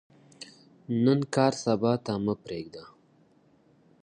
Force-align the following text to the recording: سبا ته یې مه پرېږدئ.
سبا 1.63 1.93
ته 2.05 2.13
یې 2.15 2.21
مه 2.23 2.33
پرېږدئ. 2.43 2.85